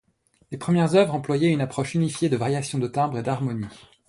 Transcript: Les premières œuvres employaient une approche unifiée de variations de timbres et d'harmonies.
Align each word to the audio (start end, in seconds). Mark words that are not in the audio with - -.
Les 0.49 0.57
premières 0.57 0.95
œuvres 0.95 1.13
employaient 1.13 1.51
une 1.51 1.61
approche 1.61 1.93
unifiée 1.93 2.27
de 2.27 2.35
variations 2.35 2.79
de 2.79 2.87
timbres 2.87 3.19
et 3.19 3.21
d'harmonies. 3.21 3.67